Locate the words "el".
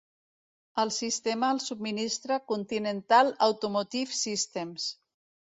0.83-0.91, 1.55-1.61